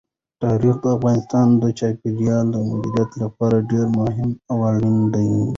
تاریخ 0.43 0.75
د 0.81 0.85
افغانستان 0.97 1.47
د 1.61 1.63
چاپیریال 1.79 2.45
د 2.51 2.57
مدیریت 2.69 3.11
لپاره 3.23 3.65
ډېر 3.71 3.85
مهم 3.99 4.29
او 4.51 4.57
اړین 4.71 4.97
دي. 5.13 5.29